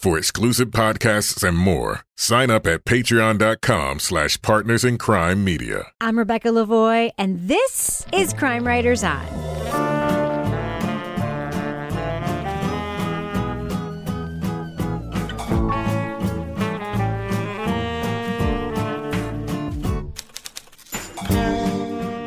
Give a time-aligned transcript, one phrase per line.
[0.00, 5.90] For exclusive podcasts and more, sign up at patreon.com slash partners in crime media.
[6.00, 9.26] I'm Rebecca Lavoie, and this is Crime Writers On.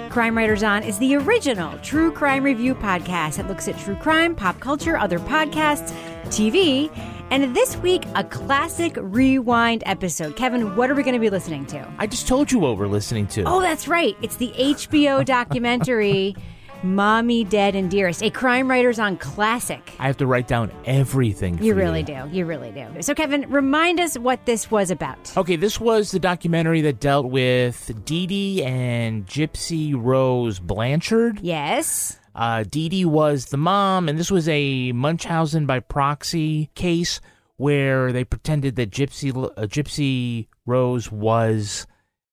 [0.09, 4.35] Crime Writers On is the original true crime review podcast that looks at true crime,
[4.35, 5.93] pop culture, other podcasts,
[6.25, 6.91] TV,
[7.31, 10.35] and this week, a classic rewind episode.
[10.35, 11.87] Kevin, what are we going to be listening to?
[11.97, 13.43] I just told you what we're listening to.
[13.45, 14.17] Oh, that's right.
[14.21, 16.35] It's the HBO documentary.
[16.83, 19.93] Mommy, Dead, and Dearest, a Crime Writers on classic.
[19.99, 21.61] I have to write down everything.
[21.63, 22.27] You really do.
[22.31, 22.87] You really do.
[23.01, 25.31] So, Kevin, remind us what this was about.
[25.37, 31.39] Okay, this was the documentary that dealt with Dee Dee and Gypsy Rose Blanchard.
[31.41, 32.17] Yes.
[32.33, 37.19] Uh, Dee Dee was the mom, and this was a Munchausen by proxy case
[37.57, 41.85] where they pretended that Gypsy uh, Gypsy Rose was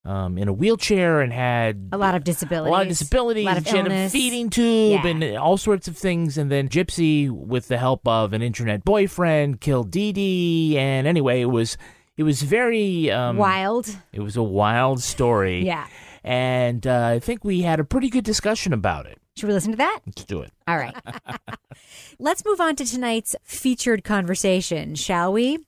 [0.04, 2.68] um, in a wheelchair and had A lot of disabilities.
[2.70, 3.44] a lot of disabilities.
[3.44, 5.06] A lot of she had a feeding tube Yeah.
[5.06, 6.38] and all sorts of things.
[6.38, 10.78] And then Gypsy, with the help of an internet boyfriend, killed Dee Dee.
[10.78, 11.76] And anyway, it was
[12.16, 13.94] it was very um, Wild.
[14.12, 15.66] It was a wild story.
[15.66, 15.86] Yeah.
[16.24, 19.18] And uh, I think we had a pretty good discussion about it.
[19.38, 20.00] Should we listen to that?
[20.04, 20.50] Let's do it.
[20.66, 20.96] All right.
[22.18, 25.60] Let's move on to tonight's featured conversation, shall we?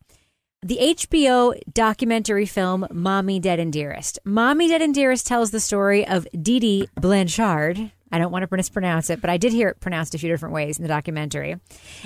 [0.63, 4.19] The HBO documentary film Mommy Dead and Dearest.
[4.25, 7.93] Mommy Dead and Dearest tells the story of Dee Dee Blanchard.
[8.11, 10.53] I don't want to mispronounce it, but I did hear it pronounced a few different
[10.53, 11.55] ways in the documentary.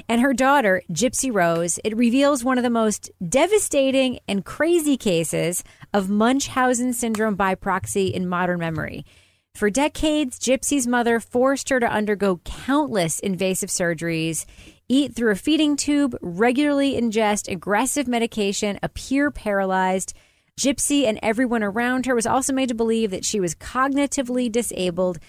[0.06, 1.78] And her daughter, Gypsy Rose.
[1.83, 8.09] It reveals one of the most devastating and crazy cases of Munchausen syndrome by proxy
[8.09, 9.06] in modern memory.
[9.54, 14.47] For decades, Gypsy's mother forced her to undergo countless invasive surgeries,
[14.88, 20.12] eat through a feeding tube, regularly ingest aggressive medication, appear paralyzed.
[20.59, 25.20] Gypsy and everyone around her was also made to believe that she was cognitively disabled.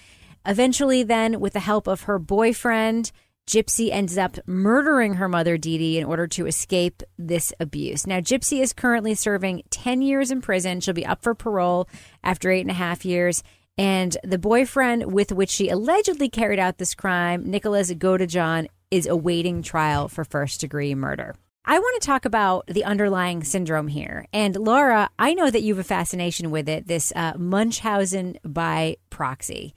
[0.44, 3.12] Eventually, then, with the help of her boyfriend,
[3.48, 8.08] Gypsy ends up murdering her mother, Dee Dee, in order to escape this abuse.
[8.08, 10.80] Now, Gypsy is currently serving 10 years in prison.
[10.80, 11.88] She'll be up for parole
[12.24, 13.44] after eight and a half years.
[13.78, 19.62] And the boyfriend with which she allegedly carried out this crime, Nicholas Godejohn, is awaiting
[19.62, 21.34] trial for first degree murder.
[21.64, 24.26] I want to talk about the underlying syndrome here.
[24.32, 28.98] And Laura, I know that you have a fascination with it, this uh, Munchausen by
[29.10, 29.74] proxy.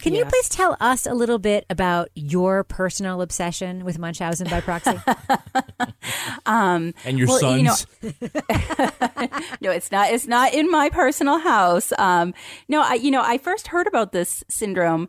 [0.00, 4.60] Can you please tell us a little bit about your personal obsession with Munchausen by
[4.60, 4.98] proxy?
[6.46, 8.14] Um, And your well, you know- sons.
[9.60, 10.10] no, it's not.
[10.10, 11.92] It's not in my personal house.
[11.98, 12.34] Um,
[12.68, 15.08] no, I, you know, I first heard about this syndrome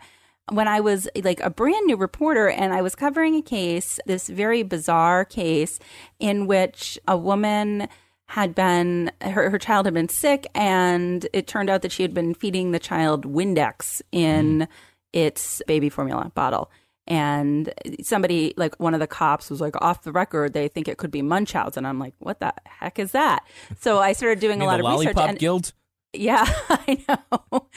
[0.49, 4.27] when I was like a brand new reporter, and I was covering a case, this
[4.27, 5.79] very bizarre case,
[6.19, 7.87] in which a woman
[8.31, 12.13] had been her, her child had been sick, and it turned out that she had
[12.13, 14.71] been feeding the child Windex in mm-hmm.
[15.11, 16.71] its baby formula bottle.
[17.07, 20.97] And somebody, like one of the cops, was like, off the record, they think it
[20.97, 21.79] could be Munchausen.
[21.79, 23.43] And I'm like, what the heck is that?
[23.81, 25.13] So I started doing a lot of research.
[25.15, 25.73] lollipop and- guild.
[26.13, 27.67] Yeah, I know.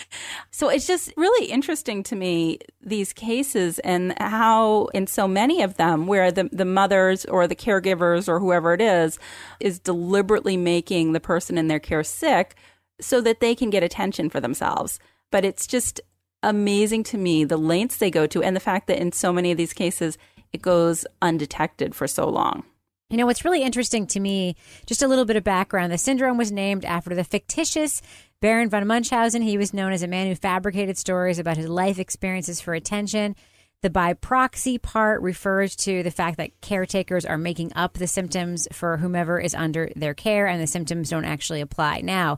[0.51, 5.77] So it's just really interesting to me these cases and how in so many of
[5.77, 9.19] them where the the mothers or the caregivers or whoever it is
[9.61, 12.57] is deliberately making the person in their care sick
[13.01, 14.99] so that they can get attention for themselves.
[15.31, 16.01] But it's just
[16.43, 19.51] amazing to me the lengths they go to and the fact that in so many
[19.51, 20.19] of these cases
[20.53, 22.65] it goes undetected for so long.
[23.11, 24.57] You know, what's really interesting to me,
[24.87, 28.03] just a little bit of background the syndrome was named after the fictitious
[28.45, 29.41] Baron von Munchausen.
[29.41, 33.37] He was known as a man who fabricated stories about his life experiences for attention.
[33.81, 38.69] The by proxy part refers to the fact that caretakers are making up the symptoms
[38.71, 42.03] for whomever is under their care, and the symptoms don't actually apply.
[42.03, 42.37] Now,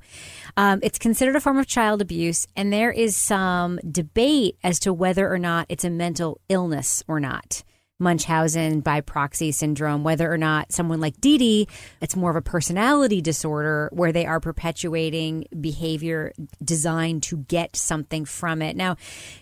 [0.56, 4.93] um, it's considered a form of child abuse, and there is some debate as to
[4.93, 7.64] whether or not it's a mental illness or not.
[7.98, 11.69] Munchausen by proxy syndrome, whether or not someone like Dee Dee,
[12.00, 16.32] it's more of a personality disorder where they are perpetuating behavior
[16.62, 18.76] designed to get something from it.
[18.76, 18.96] Now,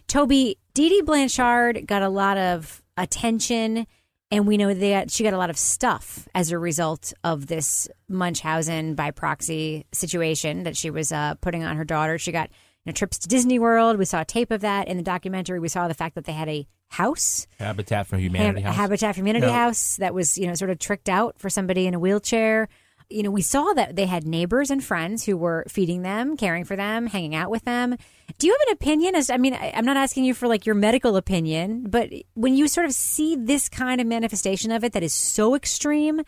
[0.07, 3.87] Toby, Dee Dee Blanchard got a lot of attention
[4.31, 7.89] And we know that she got a lot of stuff as a result of this
[8.09, 12.19] Munchausen by proxy situation that she was uh, putting on her daughter.
[12.19, 12.51] She got
[12.87, 13.99] know, trips to Disney World.
[13.99, 15.59] We saw a tape of that in the documentary.
[15.59, 18.77] We saw the fact that they had a house, Habitat for Humanity Hab- House.
[18.77, 21.95] Habitat for Humanity house that was you know sort of tricked out for somebody in
[21.95, 22.69] a wheelchair.
[23.11, 26.65] You know, we saw that they had neighbors and friends who were feeding them, caring
[26.65, 27.97] for them, hanging out with them.
[28.39, 29.15] Do you have an opinion?
[29.15, 32.57] As I mean, I, I'm not asking you for like your medical opinion, but when
[32.57, 36.23] you sort of see this kind of manifestation of it that is so extreme,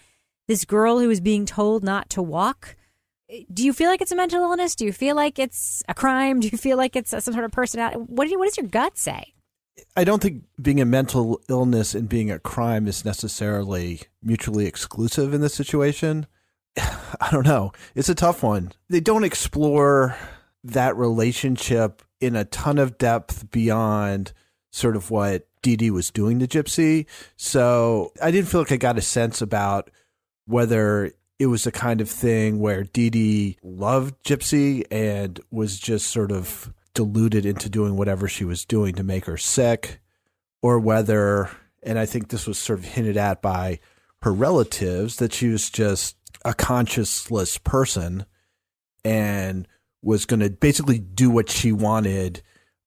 [0.49, 2.77] this girl who is being told not to walk.
[3.53, 4.77] Do you feel like it's a mental illness?
[4.77, 6.41] Do you feel like it's a crime?
[6.41, 7.99] Do you feel like it's some sort of personality?
[7.99, 9.35] What do you, what does your gut say?
[9.97, 15.35] I don't think being a mental illness and being a crime is necessarily mutually exclusive
[15.35, 16.27] in this situation.
[16.79, 17.73] I don't know.
[17.95, 18.73] It's a tough one.
[18.89, 20.17] They don't explore
[20.65, 24.33] that relationship in a ton of depth beyond
[24.71, 27.07] sort of what Dee Dee was doing to Gypsy.
[27.37, 29.91] So I didn't feel like I got a sense about
[30.47, 36.09] whether it was the kind of thing where Dee Dee loved Gypsy and was just
[36.09, 40.01] sort of deluded into doing whatever she was doing to make her sick,
[40.63, 41.51] or whether,
[41.83, 43.81] and I think this was sort of hinted at by
[44.23, 48.25] her relatives, that she was just a conscienceless person
[49.05, 49.69] and
[50.03, 52.43] was going to basically do what she wanted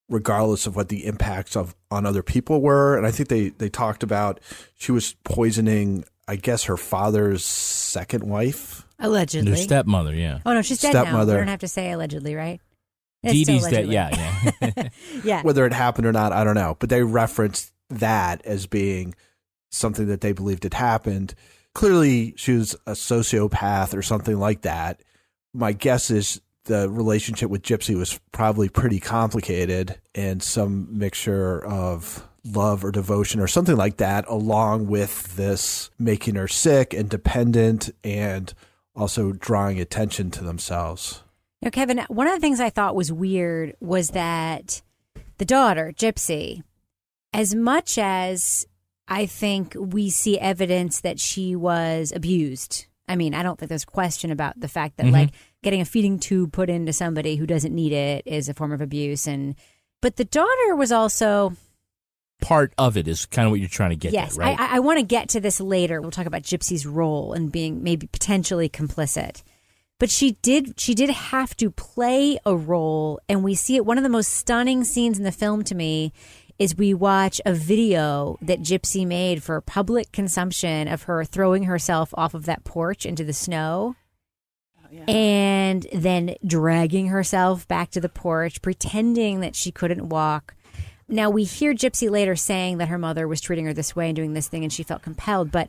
[0.08, 2.96] regardless of what the impacts of on other people were.
[2.96, 4.40] And i think they they talked about
[4.76, 9.52] she was poisoning i guess her father's second wife Allegedly.
[9.52, 10.40] Their stepmother, yeah.
[10.44, 11.24] Oh no, she's dead now.
[11.24, 12.60] We don't have to say allegedly, right?
[13.22, 13.94] It's Dee Dee's dead, allegedly.
[13.94, 14.88] yeah, yeah.
[15.24, 15.42] yeah.
[15.42, 19.14] whether it happened or not i don't know but they referenced that as being
[19.70, 21.34] something that they believed had happened
[21.74, 25.02] clearly she was a sociopath or something like that
[25.52, 32.26] my guess is the relationship with gypsy was probably pretty complicated and some mixture of
[32.44, 37.90] love or devotion or something like that along with this making her sick and dependent
[38.02, 38.54] and
[38.94, 41.22] also drawing attention to themselves
[41.62, 44.82] Now, Kevin, one of the things I thought was weird was that
[45.38, 46.62] the daughter, Gypsy,
[47.32, 48.66] as much as
[49.08, 52.86] I think we see evidence that she was abused.
[53.08, 55.14] I mean, I don't think there's question about the fact that mm-hmm.
[55.14, 55.30] like
[55.62, 58.80] getting a feeding tube put into somebody who doesn't need it is a form of
[58.80, 59.56] abuse and
[60.00, 61.54] but the daughter was also
[62.40, 64.58] Part of it is kind of what you're trying to get yes, at, right?
[64.58, 66.00] I, I want to get to this later.
[66.00, 69.42] We'll talk about Gypsy's role and being maybe potentially complicit.
[69.98, 73.84] But she did she did have to play a role, and we see it.
[73.84, 76.12] One of the most stunning scenes in the film to me
[76.58, 82.14] is we watch a video that Gypsy made for public consumption of her throwing herself
[82.14, 83.96] off of that porch into the snow.
[84.92, 90.54] Oh, and then dragging herself back to the porch, pretending that she couldn't walk.
[91.10, 94.16] Now we hear Gypsy later saying that her mother was treating her this way and
[94.16, 95.68] doing this thing, and she felt compelled, but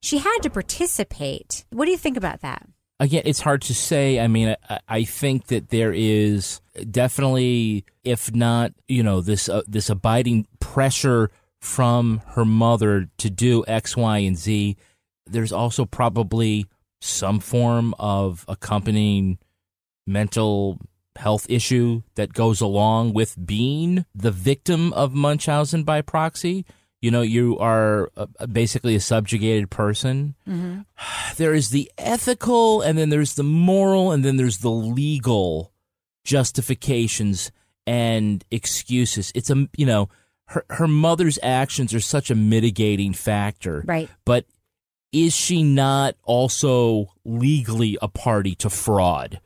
[0.00, 1.64] she had to participate.
[1.70, 2.66] What do you think about that?
[3.00, 4.20] Again, it's hard to say.
[4.20, 6.60] I mean, I, I think that there is
[6.90, 11.30] definitely, if not, you know, this uh, this abiding pressure
[11.60, 14.76] from her mother to do X, Y, and Z.
[15.26, 16.66] There's also probably
[17.00, 19.38] some form of accompanying
[20.06, 20.78] mental
[21.16, 26.64] health issue that goes along with being the victim of Munchausen by proxy.
[27.00, 30.34] You know, you are uh, basically a subjugated person.
[31.36, 35.72] There is the ethical, and then there's the moral, and then there's the legal
[36.24, 37.50] justifications
[37.86, 39.32] and excuses.
[39.34, 40.10] It's a, you know,
[40.48, 43.82] her, her mother's actions are such a mitigating factor.
[43.86, 44.10] Right.
[44.26, 44.44] But
[45.12, 49.40] is she not also legally a party to fraud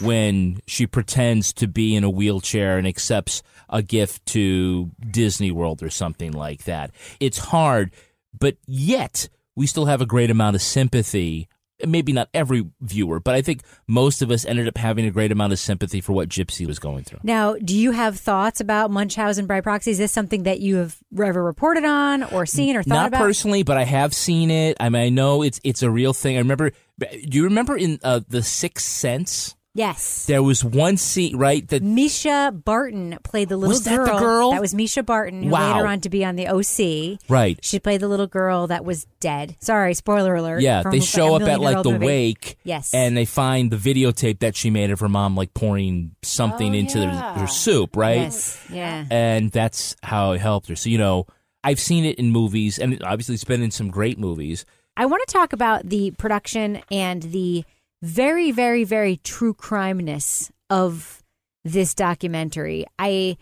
[0.00, 5.82] when she pretends to be in a wheelchair and accepts a gift to Disney World
[5.82, 6.90] or something like that?
[7.20, 7.92] It's hard,
[8.38, 11.48] but yet we still have a great amount of sympathy.
[11.84, 15.32] Maybe not every viewer, but I think most of us ended up having a great
[15.32, 17.18] amount of sympathy for what Gypsy was going through.
[17.24, 19.90] Now, do you have thoughts about Munchausen by proxy?
[19.90, 23.18] Is this something that you have ever reported on or seen or thought Not about?
[23.18, 24.76] Not personally, but I have seen it.
[24.78, 26.36] I mean, I know it's it's a real thing.
[26.36, 26.70] I remember.
[26.98, 29.56] Do you remember in uh, the Sixth Sense?
[29.76, 30.26] Yes.
[30.26, 31.66] There was one scene, right?
[31.66, 34.18] That Mischa Barton played the little Was that the girl.
[34.20, 34.50] girl?
[34.52, 35.74] That was Mischa Barton, who Wow.
[35.74, 37.18] later on to be on the OC.
[37.28, 37.58] right.
[37.60, 39.56] She played the little girl that was dead.
[39.60, 40.60] Sorry, spoiler alert.
[40.62, 42.06] Yeah, from they show up at like million-year-old the movie.
[42.06, 42.56] wake.
[42.62, 42.94] Yes.
[42.94, 46.78] And they find the videotape that she made of her mom like pouring something Oh,
[46.78, 47.34] into their, yeah.
[47.36, 48.18] their soup, right?
[48.18, 48.64] Yes.
[48.72, 49.04] Yeah.
[49.10, 50.76] And that's how it helped her.
[50.76, 51.26] So, you know,
[51.64, 54.64] I've seen it in movies and obviously it's been in some great movies.
[54.96, 57.64] I want to talk about the production and the
[58.02, 61.22] very, very, very true crimeness of
[61.64, 62.84] this documentary.
[62.98, 63.36] I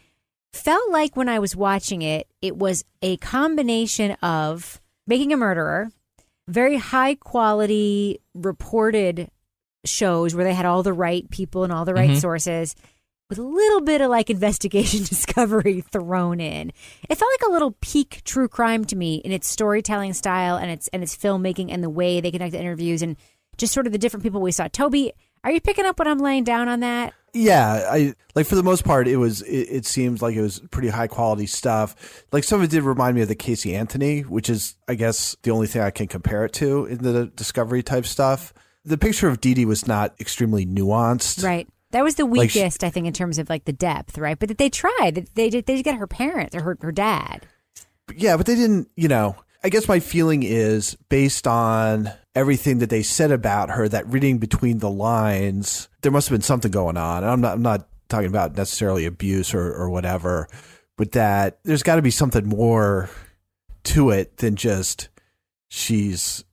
[0.53, 5.91] felt like when I was watching it, it was a combination of Making a Murderer,
[6.47, 9.31] very high quality reported
[9.85, 12.21] shows where they had all the right people and all the right Mhm.
[12.21, 12.77] sources
[13.29, 16.71] with a little bit of like investigation discovery thrown in.
[17.09, 20.71] It felt like a little peak true crime to me in its storytelling style and
[20.71, 23.17] its and its filmmaking and the way they conducted interviews and
[23.57, 24.69] just sort of the different people we saw.
[24.69, 25.13] Toby,
[25.45, 27.15] are you picking up what I'm laying down on that?
[27.35, 29.41] Yeah, I like for the most part, it was.
[29.43, 32.25] It, it seemed like it was pretty high quality stuff.
[32.31, 35.35] Like some of it did remind me of the Casey Anthony, which is, I guess,
[35.43, 38.53] the only thing I can compare it to in the Discovery type stuff.
[38.85, 41.43] The picture of Dee Dee was not extremely nuanced.
[41.43, 41.67] Right.
[41.93, 44.39] That was the Like she- weakest, I think, in terms of like the depth, right?
[44.39, 45.29] But that they tried.
[45.35, 45.65] They did.
[45.65, 47.47] They did get her parents or her, her dad.
[48.15, 52.91] Yeah, but they didn't, you know, I guess my feeling is based on everything that
[52.91, 56.97] they said about her, that reading between the lines, there must have been something going
[56.97, 57.23] on.
[57.23, 60.49] And I'm not I'm not talking about necessarily abuse or, or whatever,
[60.97, 63.09] but that there's gotta be something more
[63.85, 65.09] to it than just
[65.69, 66.45] she's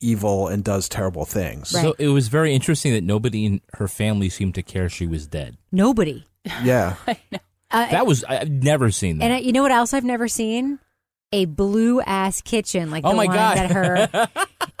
[0.00, 1.72] evil and does terrible things.
[1.74, 1.82] Right.
[1.82, 5.26] So it was very interesting that nobody in her family seemed to care she was
[5.26, 5.56] dead.
[5.72, 6.24] Nobody.
[6.62, 6.94] Yeah.
[7.70, 9.24] Uh, That was I- I've never seen that.
[9.24, 10.78] and I, you know what else I've never seen?
[11.30, 13.56] A blue ass kitchen like oh the my one god!
[13.58, 14.08] that her.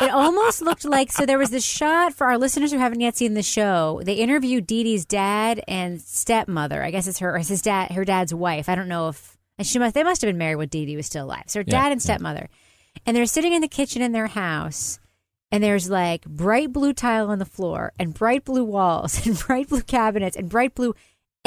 [0.00, 1.26] it almost looked like so.
[1.26, 4.00] There was this shot for our listeners who haven't yet seen the show.
[4.02, 6.82] They interviewed Dee Dee's dad and stepmother.
[6.82, 8.68] I guess it's her his dad, her dad's wife.
[8.70, 9.94] I don't know if and she must.
[9.94, 11.44] They must have been married when Dee Dee was still alive.
[11.48, 12.04] So her Yeah, dad and yeah.
[12.04, 12.48] stepmother,
[13.04, 14.98] and they're sitting in the kitchen in their house.
[15.50, 19.68] And there's like bright blue tile on the floor, and bright blue walls, and bright
[19.68, 20.94] blue cabinets, and bright blue.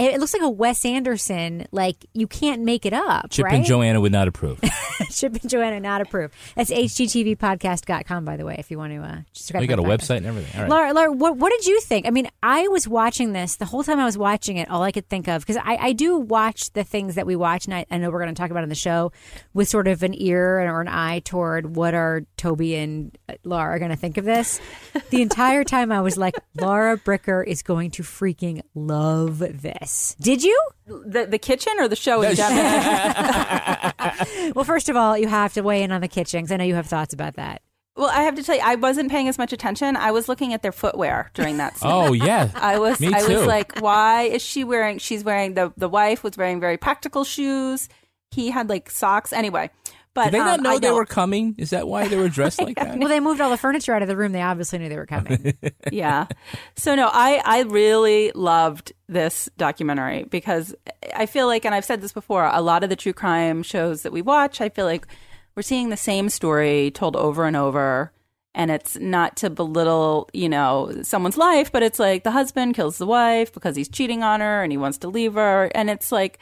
[0.01, 1.67] It looks like a Wes Anderson.
[1.71, 3.55] Like you can't make it up, Chip right?
[3.55, 4.59] and Joanna would not approve.
[5.11, 6.31] Chip and Joanna not approve.
[6.55, 9.61] That's hgtvpodcast.com, by the way, if you want to uh, subscribe.
[9.61, 10.55] we got a website and everything.
[10.55, 10.69] All right.
[10.69, 12.07] Laura, Laura what, what did you think?
[12.07, 14.69] I mean, I was watching this the whole time I was watching it.
[14.69, 17.65] All I could think of because I, I do watch the things that we watch,
[17.65, 19.11] and I, I know we're going to talk about on the show
[19.53, 23.77] with sort of an ear or an eye toward what are Toby and uh, Laura
[23.79, 24.59] going to think of this.
[25.09, 29.90] The entire time I was like, Laura Bricker is going to freaking love this.
[30.19, 30.59] Did you?
[30.87, 33.91] The the kitchen or the show in general?
[34.55, 36.63] Well, first of all, you have to weigh in on the kitchen 'cause I know
[36.63, 37.61] you have thoughts about that.
[37.95, 39.95] well, I have to tell you, I wasn't paying as much attention.
[39.95, 41.91] I was looking at their footwear during that scene.
[41.91, 43.37] Oh yeah, I was Me I too.
[43.37, 47.23] was like, why is she wearing she's wearing the the wife was wearing very practical
[47.23, 47.89] shoes.
[48.31, 49.69] He had like socks anyway.
[50.13, 51.55] But Did they not um, know I they were coming?
[51.57, 52.97] Is that why they were dressed like that?
[52.99, 54.33] Well, they moved all the furniture out of the room.
[54.33, 55.57] They obviously knew they were coming.
[55.91, 56.27] yeah.
[56.75, 60.75] So no, I I really loved this documentary because
[61.15, 64.03] I feel like, and I've said this before, a lot of the true crime shows
[64.03, 65.07] that we watch, I feel like
[65.55, 68.11] we're seeing the same story told over and over.
[68.53, 72.97] And it's not to belittle, you know, someone's life, but it's like the husband kills
[72.97, 75.71] the wife because he's cheating on her and he wants to leave her.
[75.73, 76.37] And it's like,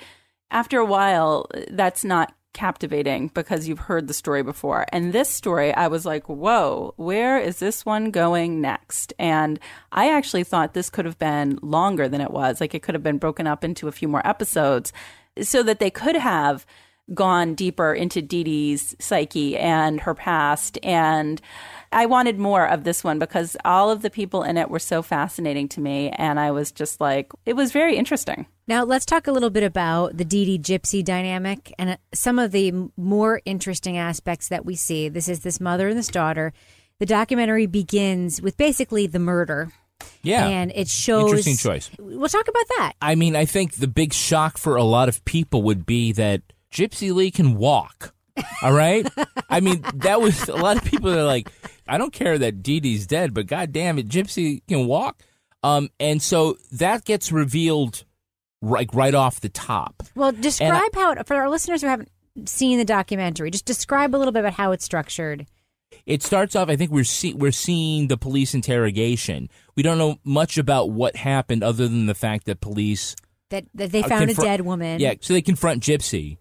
[0.49, 4.85] after a while, that's not captivating because you've heard the story before.
[4.91, 9.13] And this story, I was like, whoa, where is this one going next?
[9.19, 9.59] And
[9.91, 12.59] I actually thought this could have been longer than it was.
[12.59, 14.91] Like it could have been broken up into a few more episodes
[15.41, 16.65] so that they could have
[17.13, 20.77] gone deeper into Dee Dee's psyche and her past.
[20.83, 21.41] And
[21.91, 25.01] I wanted more of this one because all of the people in it were so
[25.01, 26.09] fascinating to me.
[26.11, 28.45] And I was just like, it was very interesting.
[28.67, 32.37] Now, let's talk a little bit about the Dee Dee Gypsy dynamic and uh, some
[32.37, 35.09] of the more interesting aspects that we see.
[35.09, 36.53] This is this mother and this daughter.
[36.99, 39.71] The documentary begins with basically the murder.
[40.21, 40.47] Yeah.
[40.47, 41.29] And it shows.
[41.29, 41.89] Interesting choice.
[41.97, 42.93] We'll talk about that.
[43.01, 46.41] I mean, I think the big shock for a lot of people would be that
[46.71, 48.13] Gypsy Lee can walk.
[48.61, 49.07] All right?
[49.49, 51.51] I mean, that was a lot of people are like,
[51.87, 55.21] I don't care that Dee Dee's dead, but god damn it, Gypsy can walk.
[55.63, 58.05] Um, and so that gets revealed
[58.61, 60.03] like right off the top.
[60.15, 62.11] Well, describe how, it, for our listeners who haven't
[62.45, 65.45] seen the documentary, just describe a little bit about how it's structured.
[66.05, 66.69] It starts off.
[66.69, 69.49] I think we're see, we're seeing the police interrogation.
[69.75, 73.15] We don't know much about what happened other than the fact that police
[73.49, 74.99] That, that they Uh, found a dead woman.
[74.99, 76.37] Yeah, so they confront Gypsy.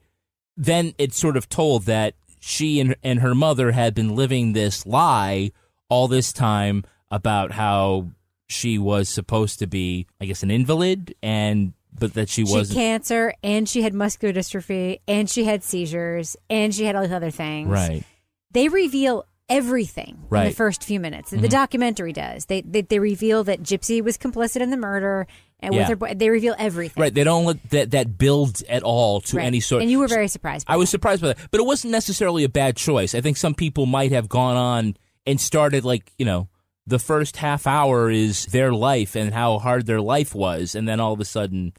[0.61, 4.85] Then it's sort of told that she and, and her mother had been living this
[4.85, 5.53] lie
[5.89, 8.09] all this time about how
[8.49, 12.77] she was supposed to be, I guess, an invalid, and but that she She wasn't.
[12.77, 17.13] cancer, and she had muscular dystrophy, and she had seizures, and she had all these
[17.13, 17.69] other things.
[17.69, 18.05] Right.
[18.51, 20.43] they reveal everything right.
[20.45, 21.33] in the first few minutes.
[21.33, 21.41] Mhm.
[21.41, 22.47] The documentary does.
[22.47, 25.27] They, they they reveal that Gypsy was complicit in the murder,
[25.61, 25.81] and Yeah.
[25.81, 27.01] with her boy, they reveal everything.
[27.01, 27.13] Right.
[27.13, 29.47] They don't let that that build at all to Right.
[29.47, 29.83] any sort.
[29.83, 30.67] And you were very surprised.
[30.67, 33.15] By I was surprised by that, but it wasn't necessarily a bad choice.
[33.15, 34.97] I think some people might have gone on
[35.27, 36.49] and started like you know
[36.87, 41.01] the first half hour is their life and how hard their life was, and then
[41.01, 41.73] all of a sudden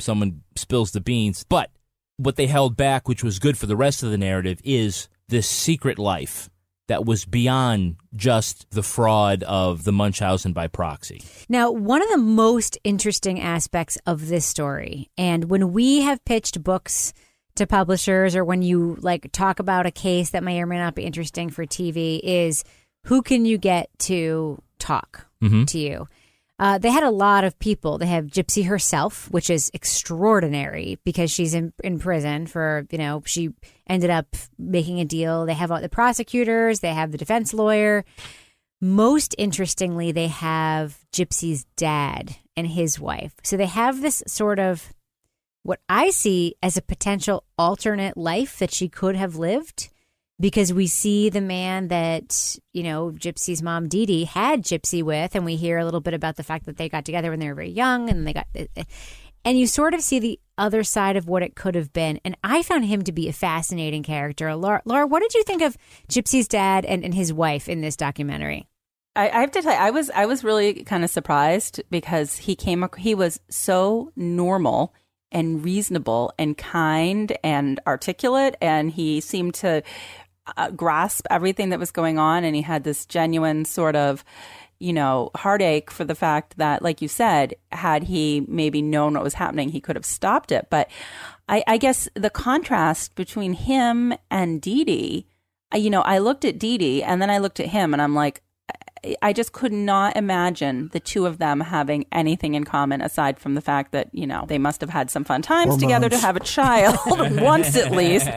[0.00, 1.44] someone spills the beans.
[1.48, 1.70] But
[2.16, 5.48] what they held back, which was good for the rest of the narrative, is this
[5.48, 6.48] secret life
[6.88, 11.22] that was beyond just the fraud of the Munchausen by proxy.
[11.48, 16.62] Now, one of the most interesting aspects of this story, and when we have pitched
[16.62, 17.12] books
[17.56, 20.94] to publishers or when you like talk about a case that may or may not
[20.94, 22.64] be interesting for TV, is
[23.06, 25.66] who can you get to talk Mhm.
[25.68, 26.06] to you?
[26.58, 27.98] Uh, they had a lot of people.
[27.98, 33.22] They have Gypsy herself, which is extraordinary because she's in, in prison for, you know,
[33.24, 33.50] she
[33.88, 35.46] ended up making a deal.
[35.46, 38.04] They have all the prosecutors, they have the defense lawyer.
[38.80, 43.34] Most interestingly, they have Gypsy's dad and his wife.
[43.42, 44.92] So they have this sort of
[45.62, 49.90] what I see as a potential alternate life that she could have lived
[50.40, 55.34] because we see the man that, you know, Gypsy's mom, Dee Dee, had Gypsy with,
[55.34, 57.48] and we hear a little bit about the fact that they got together when they
[57.48, 58.46] were very young and they got,
[59.44, 62.20] and you sort of see the other side of what it could have been.
[62.24, 64.54] And I found him to be a fascinating character.
[64.54, 65.76] Laura, Laura what did you think of
[66.08, 68.68] Gypsy's dad and, and his wife in this documentary?
[69.16, 72.36] I, I have to tell you, I was I was really kind of surprised because
[72.36, 74.94] he came he was so normal
[75.32, 79.82] and reasonable and kind and articulate, and he seemed to
[80.56, 84.24] uh, grasp everything that was going on, and he had this genuine sort of
[84.78, 89.24] you know heartache for the fact that, like you said, had he maybe known what
[89.24, 90.68] was happening, he could have stopped it.
[90.70, 90.88] But
[91.48, 95.26] I, I guess the contrast between him and Dee Dee,
[95.74, 98.14] you know, I looked at Dee Dee and then I looked at him, and I'm
[98.14, 98.42] like.
[99.22, 103.54] I just could not imagine the two of them having anything in common aside from
[103.54, 106.36] the fact that, you know, they must have had some fun times together to have
[106.36, 106.96] a child
[107.40, 108.28] once at least.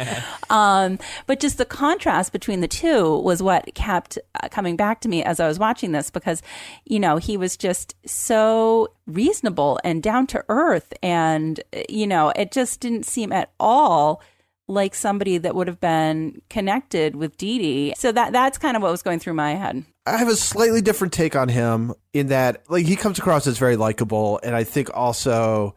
[0.49, 5.09] Um, but just the contrast between the two was what kept uh, coming back to
[5.09, 6.41] me as I was watching this because,
[6.85, 10.93] you know, he was just so reasonable and down to earth.
[11.01, 14.21] And, you know, it just didn't seem at all
[14.67, 17.93] like somebody that would have been connected with Dee Dee.
[17.97, 19.85] So that that's kind of what was going through my head.
[20.05, 23.57] I have a slightly different take on him in that, like, he comes across as
[23.57, 25.75] very likable, and I think also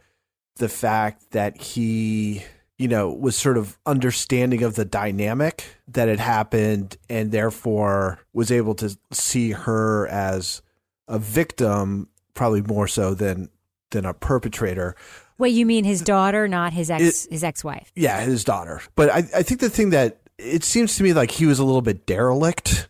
[0.55, 2.43] the fact that he,
[2.77, 8.51] you know, was sort of understanding of the dynamic that had happened, and therefore was
[8.51, 10.63] able to see her as
[11.07, 13.49] a victim, probably more so than
[13.91, 14.95] than a perpetrator.
[15.37, 17.91] Wait, you mean his daughter, not his ex his ex wife?
[17.95, 18.81] Yeah, his daughter.
[18.95, 21.63] But I, I think the thing that it seems to me like he was a
[21.63, 22.87] little bit derelict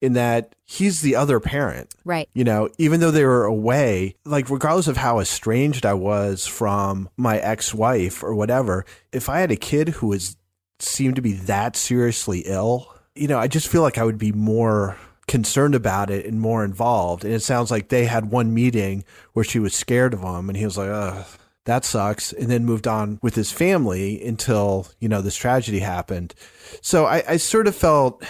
[0.00, 1.94] in that he's the other parent.
[2.04, 2.28] Right.
[2.34, 7.08] You know, even though they were away, like regardless of how estranged I was from
[7.16, 10.36] my ex-wife or whatever, if I had a kid who was
[10.78, 14.32] seemed to be that seriously ill, you know, I just feel like I would be
[14.32, 17.24] more concerned about it and more involved.
[17.24, 20.56] And it sounds like they had one meeting where she was scared of him and
[20.56, 21.24] he was like, "Ugh,
[21.64, 26.34] that sucks," and then moved on with his family until, you know, this tragedy happened.
[26.82, 28.22] So I, I sort of felt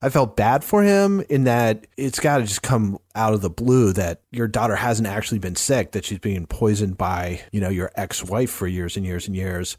[0.00, 3.50] I felt bad for him in that it's got to just come out of the
[3.50, 7.68] blue that your daughter hasn't actually been sick, that she's being poisoned by, you know,
[7.68, 9.76] your ex wife for years and years and years.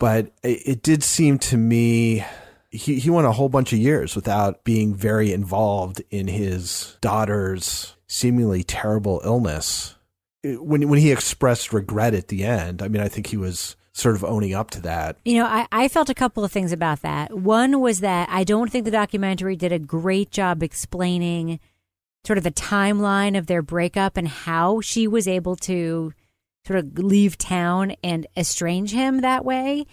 [0.00, 2.24] But it, it did seem to me
[2.70, 7.94] he, he went a whole bunch of years without being very involved in his daughter's
[8.06, 9.96] seemingly terrible illness.
[10.42, 13.76] It- When, when he expressed regret at the end, I mean, I think he was
[13.98, 15.16] sort of owning up to that.
[15.24, 17.36] You know, I, I felt a couple of things about that.
[17.36, 21.58] One was that I don't think the documentary did a great job explaining
[22.24, 26.12] sort of the timeline of their breakup and how she was able to
[26.66, 29.86] sort of leave town and estrange him that way.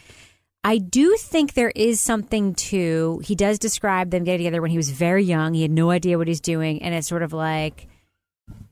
[0.64, 4.78] I do think there is something to, he does describe them getting together when he
[4.78, 5.54] was very young.
[5.54, 6.82] He had no idea what he's doing.
[6.82, 7.88] And it's sort of like,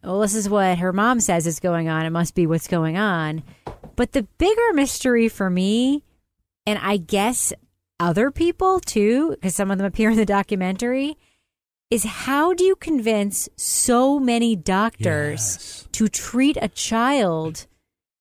[0.04, 2.06] well, this is what her mom says is going on.
[2.06, 3.44] It must be what's going on.
[3.96, 6.04] But the bigger mystery for me,
[6.66, 7.54] and I guess
[8.00, 11.18] other people too, because some of them appear in the documentary,
[11.92, 17.68] is how do you convince so many doctors to treat a child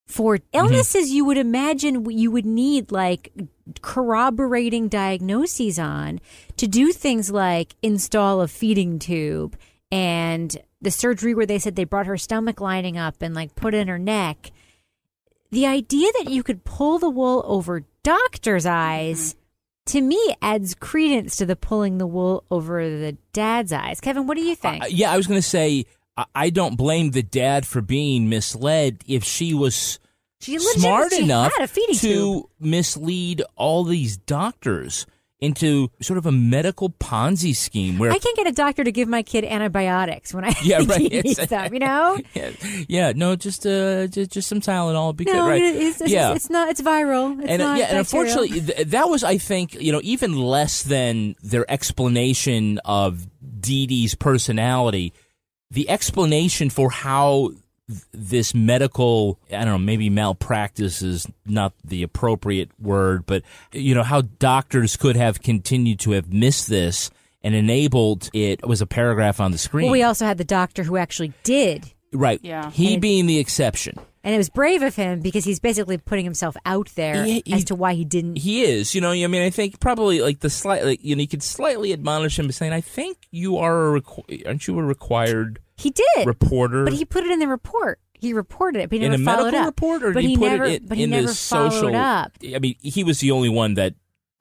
[0.06, 3.32] for illnesses you would imagine you would need like
[3.80, 6.20] corroborating diagnoses on
[6.58, 9.56] to do things like install a feeding tube
[9.90, 13.72] and the surgery where they said they brought her stomach lining up and like put
[13.72, 14.50] in her neck
[15.52, 19.36] the idea that you could pull the wool over doctors' eyes
[19.86, 24.00] to me adds credence to the pulling the wool over the dad's eyes.
[24.00, 24.82] Kevin, what do you think?
[24.82, 25.84] Uh, yeah, I was going to say
[26.16, 29.98] I- I don't blame the dad for being misled if she was
[30.40, 32.44] She smart enough to tube.
[32.60, 35.06] mislead all these doctors
[35.42, 39.08] into sort of a medical Ponzi scheme where I can't get a doctor to give
[39.08, 41.00] my kid antibiotics when I Yeah, right.
[41.12, 41.74] he needs them.
[41.74, 42.50] You know, yeah,
[42.88, 45.60] yeah, no, just uh, just, just some Tylenol be no, good, right?
[45.60, 46.68] it's, it's, yeah, it's not.
[46.68, 47.40] It's viral.
[47.40, 48.32] It's and uh, not yeah, and bacterial.
[48.32, 53.26] unfortunately, th- that was, I think, you know, even less than their explanation of
[53.60, 55.12] Dee Dee's personality.
[55.72, 57.52] The explanation for how
[58.12, 64.02] this medical, I don't know, maybe malpractice is not the appropriate word, but you know
[64.02, 67.10] how doctors could have continued to have missed this
[67.42, 69.86] and enabled it was a paragraph on the screen.
[69.86, 72.40] Well, we also had the doctor who actually did, right.
[72.42, 72.70] Yeah.
[72.70, 73.98] He And- being the exception.
[74.24, 77.52] And it was brave of him because he's basically putting himself out there He- he-
[77.52, 78.36] as to why he didn't.
[78.38, 79.10] He is, you know.
[79.12, 82.38] I mean, I think probably like the slight, like, you know, you could slightly admonish
[82.38, 86.26] him, by saying, "I think you are, a requ- aren't you a required he did,
[86.26, 87.98] reporter?" but he put it in the report.
[88.14, 89.66] He reported it, but he in never a followed medical up.
[89.66, 91.70] report, or but he he put never, it in, but he in never his followed
[91.72, 91.96] social?
[91.96, 92.32] up.
[92.54, 93.94] I mean, he was the only one that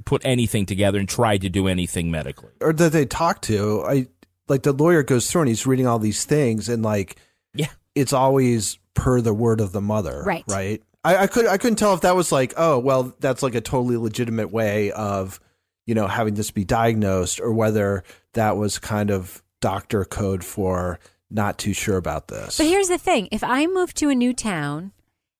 [0.05, 2.51] put anything together and tried to do anything medically.
[2.61, 3.83] or that they talk to.
[3.87, 4.07] I
[4.47, 7.15] like the lawyer goes through and he's reading all these things and like
[7.55, 7.67] Yeah.
[7.95, 10.23] it's always per the word of the mother.
[10.25, 10.43] Right.
[10.47, 10.81] Right.
[11.03, 13.61] I, I could I couldn't tell if that was like, oh well, that's like a
[13.61, 15.39] totally legitimate way of,
[15.85, 20.99] you know, having this be diagnosed, or whether that was kind of doctor code for
[21.29, 22.57] not too sure about this.
[22.57, 24.91] But here's the thing: if I move to a new town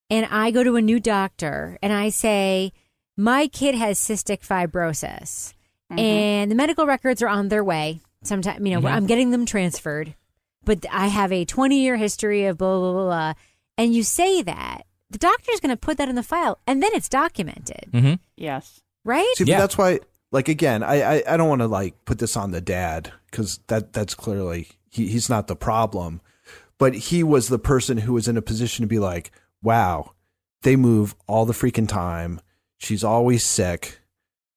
[0.09, 2.73] and I go to a new doctor and I say
[3.15, 5.53] my kid has cystic fibrosis,
[5.91, 5.99] mm-hmm.
[5.99, 8.95] and the medical records are on their way, sometime you know mm-hmm.
[8.95, 10.15] I'm getting them transferred,
[10.63, 13.33] but I have a 20 year history of blah blah blah, blah
[13.77, 16.91] and you say that the doctor's going to put that in the file, and then
[16.93, 18.13] it's documented, Mm-hmm.
[18.37, 18.81] Yes.
[19.03, 19.29] right?
[19.35, 19.59] See, Yeah.
[19.59, 19.99] that's why,
[20.31, 23.59] like, again, I, I, I don't want to like put this on the dad because
[23.67, 26.21] that that's clearly he, he's not the problem,
[26.77, 30.11] but he was the person who was in a position to be like, wow,
[30.63, 32.39] they move all the freaking time.
[32.77, 33.99] She's always sick,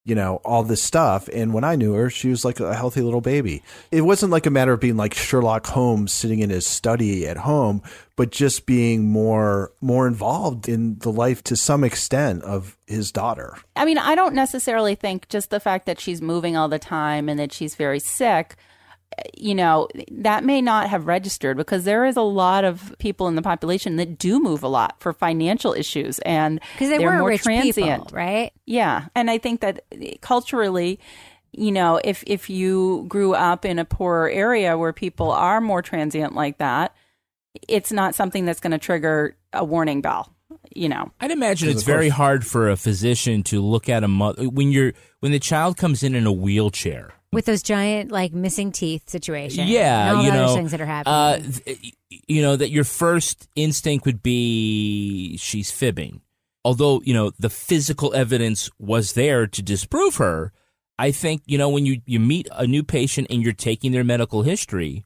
[0.04, 1.28] you know, all this stuff.
[1.32, 3.62] And when I knew her, she was like a healthy little baby.
[3.90, 7.38] It wasn't like a matter of being like Sherlock Holmes sitting in his study at
[7.38, 7.82] home,
[8.14, 13.56] but just being more more involved in the life to some extent of his daughter.
[13.76, 17.28] I mean, I don't necessarily think just the fact that she's moving all the time
[17.28, 18.56] and that she's very sick,
[19.36, 23.36] you know, that may not have registered because there is a lot of people in
[23.36, 27.18] the population that do move a lot for financial issues and Because they they're were
[27.18, 28.04] more rich transient.
[28.06, 28.52] people, right?
[28.66, 29.80] Yeah, and I think that
[30.20, 30.98] culturally,
[31.52, 35.82] you know, if if you grew up in a poorer area where people are more
[35.82, 36.94] transient like that,
[37.68, 40.32] it's not something that's going to trigger a warning bell.
[40.74, 44.48] You know, I'd imagine it's very hard for a physician to look at a mother
[44.48, 47.12] when you're when the child comes in in a wheelchair.
[47.34, 50.80] With those giant like missing teeth situation, Yeah, and all you the know, things that
[50.80, 51.14] are happening.
[51.14, 51.94] Uh, th-
[52.26, 56.20] you know that your first instinct would be she's fibbing,
[56.64, 60.52] although you know the physical evidence was there to disprove her.
[60.98, 64.04] I think you know when you you meet a new patient and you're taking their
[64.04, 65.04] medical history,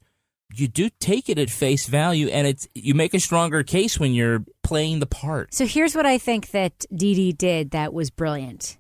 [0.54, 4.12] you do take it at face value, and it's you make a stronger case when
[4.14, 5.54] you're playing the part.
[5.54, 8.76] So here's what I think that Dee Dee did that was brilliant.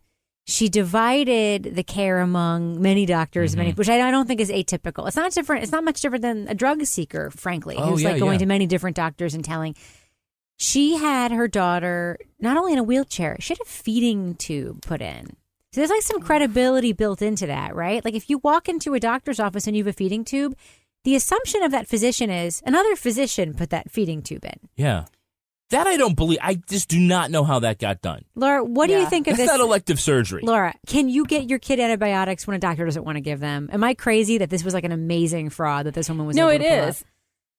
[0.50, 3.76] She divided the care among many doctors, many, Mm-hmm.
[3.78, 5.06] which I, I don't think is atypical.
[5.06, 5.62] It's not different.
[5.62, 8.38] It's not much different than a drug seeker, frankly, Oh, who's yeah, like going yeah.
[8.38, 9.74] to many different doctors and telling.
[10.56, 15.00] She had her daughter not only in a wheelchair, she had a feeding tube put
[15.02, 15.36] in.
[15.72, 18.02] So there's like some credibility built into that, right?
[18.04, 20.56] Like if you walk into a doctor's office and you have a feeding tube,
[21.04, 24.58] the assumption of that physician is another physician put that feeding tube in.
[24.76, 25.04] Yeah,
[25.70, 26.38] that I don't believe.
[26.42, 28.24] I just do not know how that got done.
[28.34, 29.58] Laura, what do you think of That's this?
[29.58, 30.42] not elective surgery.
[30.42, 33.68] Laura, can you get your kid antibiotics when a doctor doesn't want to give them?
[33.72, 36.36] Am I crazy that this was like an amazing fraud that this woman was?
[36.36, 37.04] no, able it to pull is.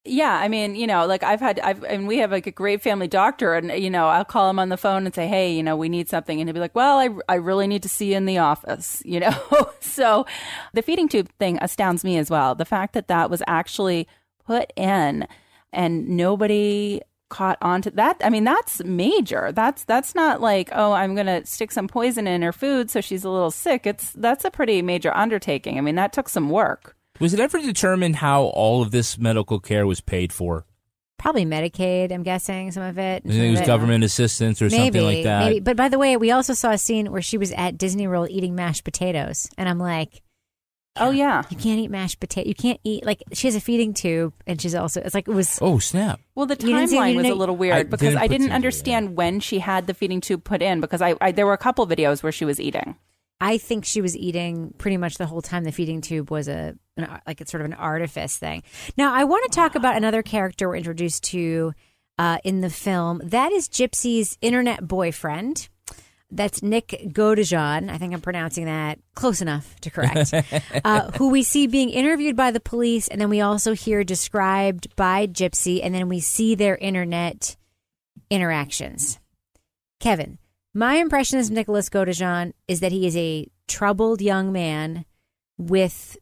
[0.05, 2.81] Yeah, I mean, you know, like I've had, I've, and we have like a great
[2.81, 5.61] family doctor, and you know, I'll call him on the phone and say, hey, you
[5.61, 8.11] know, we need something, and he'll be like, well, I, I really need to see
[8.11, 9.71] you in the office, you know.
[9.81, 10.25] so,
[10.73, 12.55] the feeding tube thing astounds me as well.
[12.55, 14.07] The fact that that was actually
[14.45, 15.27] put in,
[15.73, 18.17] and nobody caught onto that.
[18.23, 19.51] I mean, that's major.
[19.51, 23.23] That's that's not like, oh, I'm gonna stick some poison in her food so she's
[23.23, 23.85] a little sick.
[23.87, 25.77] It's that's a pretty major undertaking.
[25.77, 26.95] I mean, that took some work.
[27.19, 30.65] Was it ever determined how all of this medical care was paid for?
[31.17, 32.13] Probably Medicaid.
[32.13, 33.23] I'm guessing some of it.
[33.25, 35.45] I think it was uh, government assistance or maybe, something like that.
[35.45, 35.59] Maybe.
[35.59, 38.29] But by the way, we also saw a scene where she was at Disney World
[38.31, 40.21] eating mashed potatoes, and I'm like,
[40.99, 41.43] Oh yeah.
[41.49, 42.47] you can't eat mashed potato.
[42.47, 45.01] You can't eat like she has a feeding tube, and she's also.
[45.01, 45.57] It's like it was.
[45.61, 46.19] Oh snap!
[46.35, 48.17] Well, the You didn't see- you timeline was a didn't- little I weird because didn't
[48.21, 51.31] I didn't together, understand when she had the feeding tube put in because I, I
[51.31, 52.95] there were a couple videos where she was eating.
[53.41, 55.63] I think she was eating pretty much the whole time.
[55.63, 58.63] The feeding tube was a an, like it's sort of an artifice thing.
[58.97, 61.73] Now, I want to talk about another character we're introduced to
[62.17, 63.21] uh, in the film.
[63.23, 65.69] That is Gypsy's internet boyfriend.
[66.31, 67.89] That's Nick Godejohn.
[67.89, 70.33] I think I'm pronouncing that close enough to correct.
[70.85, 74.95] uh, who we see being interviewed by the police, and then we also hear described
[74.95, 77.55] by Gypsy, and then we see their internet
[78.29, 79.19] interactions.
[79.99, 80.37] Kevin,
[80.73, 85.05] my impression of Nicholas Godejohn is that he is a troubled young man
[85.57, 86.17] with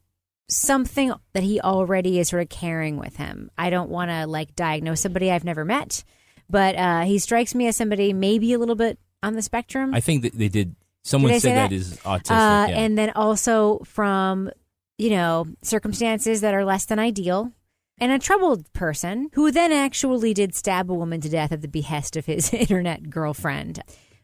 [0.50, 3.52] something that he already is sort of carrying with him.
[3.58, 6.04] I don't want to like diagnose somebody I've never met,
[6.50, 9.94] but uh, he strikes me as somebody maybe a little bit on the spectrum.
[9.94, 10.76] I think that they did.
[11.04, 11.76] Someone Did said that that?
[11.76, 12.32] is autistic.
[12.32, 12.78] Uh, yeah.
[12.80, 14.50] And then also from,
[14.98, 17.52] you know, circumstances that are less than ideal.
[18.00, 21.68] And a troubled person who then actually did stab a woman to death at the
[21.68, 23.82] behest of his internet girlfriend.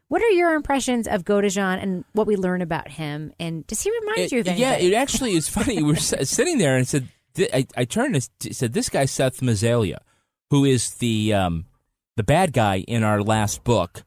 [0.09, 3.31] What are your impressions of Godejohn and what we learn about him?
[3.39, 4.61] And does he remind It- you of anything?
[4.61, 5.77] yeah, it actually is funny.
[5.81, 7.07] We were sitting there and said,
[7.51, 9.99] I, I turned and said, "This guy Seth Mazzaglia,
[10.51, 11.65] who is the um,
[12.15, 14.03] the bad guy in our last book,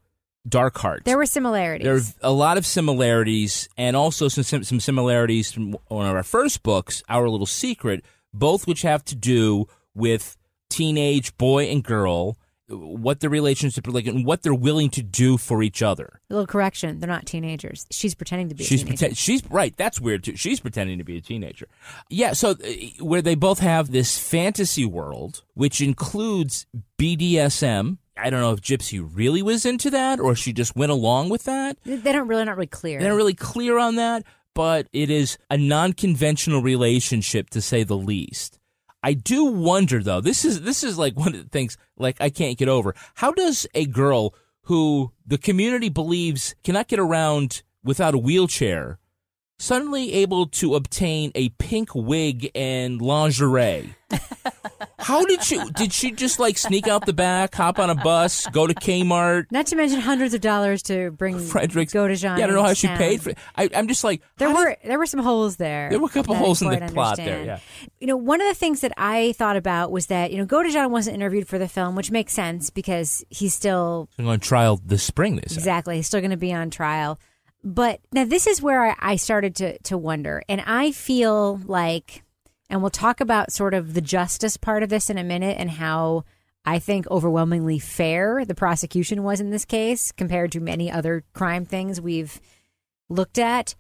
[0.49, 1.85] Dark Heart." there were similarities.
[1.85, 6.23] There are a lot of similarities, and also some some similarities from one of our
[6.23, 10.37] first books, Our Little Secret, both which have to do with
[10.69, 12.37] teenage boy and girl,
[12.69, 16.21] what their relationship is like, and what they're willing to do for each other.
[16.29, 16.99] a little correction.
[16.99, 17.87] They're not teenagers.
[17.93, 18.99] She's pretending to be She's a teenager.
[18.99, 19.75] pretend- she's right.
[19.77, 20.37] That's weird too.
[20.37, 21.69] She's pretending to be a teenager.
[22.11, 22.33] Yeah.
[22.33, 22.57] So uh,
[23.01, 26.67] where they both have this fantasy world, which includes
[26.99, 27.99] BDSM.
[28.17, 31.45] I don't know if Gypsy really was into that or she just went along with
[31.45, 31.77] that.
[31.85, 32.99] They don't really, not really clear.
[32.99, 34.25] They're not really clear on that,
[34.55, 38.59] but it is a non-conventional relationship to say the least.
[39.03, 40.21] I do wonder though.
[40.21, 42.95] This is this is like one of the things like I can't get over.
[43.15, 48.99] How does a girl who the community believes cannot get around without a wheelchair
[49.59, 53.95] suddenly able to obtain a pink wig and lingerie?
[54.99, 58.47] How did she did she just like sneak out the back, hop on a bus,
[58.49, 61.93] go to Kmart, Not to mention hundreds of dollars to bring Frederick's.
[61.93, 62.39] Godejohn.
[62.39, 62.99] Yeah, I don't know how she town.
[62.99, 63.39] paid for it.
[63.57, 65.91] I, I'm just like, There how did- were there were some holes there.
[65.91, 67.59] There were a couple holes in the quite plot there, yeah.
[68.01, 70.91] You know, one of the things that I thought about was that you know Godejohn
[70.91, 75.03] wasn't interviewed for the film, which makes sense because he's still going to trial this
[75.03, 75.37] spring.
[75.37, 75.59] They said.
[75.59, 77.19] exactly he's still going to be on trial.
[77.65, 82.23] But now this is where I, started to to wonder, and I feel like,
[82.71, 85.71] and we'll talk about sort of the justice part of this in a minute, and
[85.71, 86.25] how
[86.65, 91.65] I think overwhelmingly fair the prosecution was in this case compared to many other crime
[91.65, 92.41] things we've
[93.09, 93.75] looked at.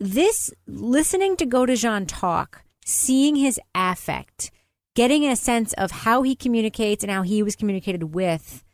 [0.00, 4.50] This listening to Godejohn talk, seeing his affect,
[4.94, 8.64] getting a sense of how he communicates and how he was communicated with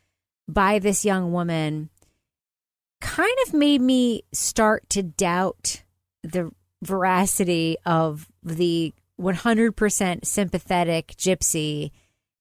[0.46, 1.90] by this young woman
[3.00, 5.82] kind of made me start to doubt
[6.22, 6.50] the
[6.82, 11.90] veracity of the 100% sympathetic gypsy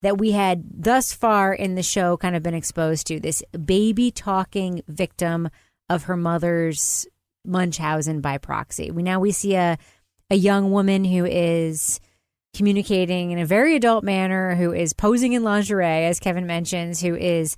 [0.02, 4.12] that we had thus far in the show kind of been exposed to this baby
[4.12, 5.50] talking victim
[5.90, 7.08] of her mother's
[7.46, 8.92] Munchausen by proxy.
[8.92, 9.78] We now we see a
[10.30, 12.02] a young woman who is
[12.54, 17.16] communicating in a very adult manner, who is posing in lingerie, as Kevin mentions, who
[17.16, 17.56] is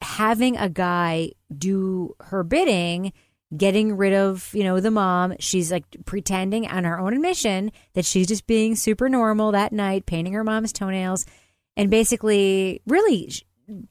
[0.00, 3.12] having a guy do her bidding,
[3.56, 5.34] getting rid of, you know, the mom.
[5.38, 10.06] She's like pretending on her own admission that she's just being super normal that night,
[10.06, 11.24] painting her mom's toenails,
[11.76, 13.32] and basically really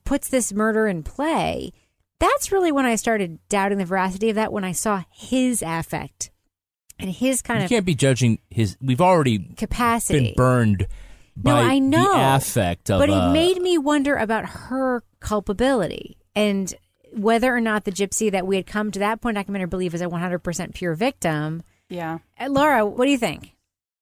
[0.06, 1.72] puts this murder in play.
[2.20, 6.32] That's really when I started doubting the veracity of that when I saw his affect
[7.00, 8.76] and his kind You of You can't be judging his.
[8.82, 10.20] We've already capacity.
[10.20, 10.88] been burned
[11.44, 12.14] No, I know.
[12.14, 13.00] the affect of.
[13.00, 16.74] but it uh, made me wonder about her culpability and
[17.14, 19.68] whether or not the gypsy that we had come to that point I can documentary
[19.68, 21.64] believe is a 100% pure victim.
[21.90, 22.20] Yeah.
[22.40, 23.54] Uh, Laura, what do you think?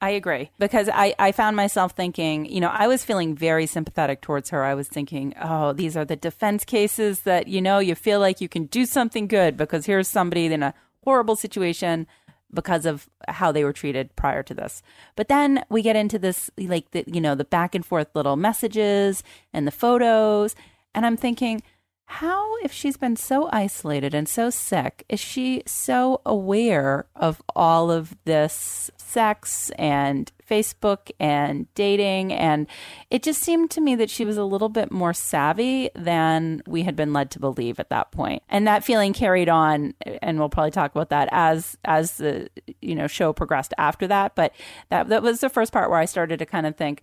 [0.02, 4.22] I agree because I, I found myself thinking, you know, I was feeling very sympathetic
[4.22, 4.64] towards her.
[4.64, 8.42] I was thinking, oh, these are the defense cases that, you know, you feel like
[8.42, 12.08] you can do something good because here's somebody in a horrible situation
[12.56, 14.82] because of how they were treated prior to this.
[15.16, 18.36] But then we get into this, like, the, you know, the back and forth little
[18.36, 20.56] messages and the photos.
[20.96, 21.62] And I'm thinking,
[22.08, 27.90] how, if she's been so isolated and so sick, is she so aware of all
[27.90, 32.32] of this sex and Facebook and dating?
[32.32, 32.68] And
[33.10, 36.84] it just seemed to me that she was a little bit more savvy than we
[36.84, 38.44] had been led to believe at that point.
[38.50, 42.50] And that feeling carried on, and we'll probably talk about that as as the
[42.82, 44.36] you know show progressed after that.
[44.36, 44.54] But
[44.90, 47.02] that that was the first part where I started to kind of think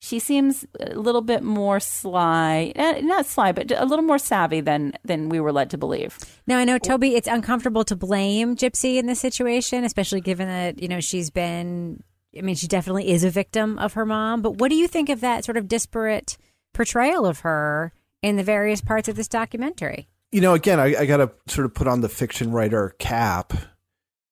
[0.00, 4.60] she seems a little bit more sly eh, not sly but a little more savvy
[4.60, 8.56] than than we were led to believe Now, I know, Toby, it's uncomfortable to blame
[8.56, 12.02] Gypsy in this situation, especially given that, you know, she's been,
[12.36, 14.42] I mean, she definitely is a victim of her mom.
[14.42, 16.36] But what do you think of that sort of disparate
[16.74, 20.08] portrayal of her in the various parts of this documentary?
[20.32, 23.52] you know, again, I, I got to sort of put on the fiction writer cap.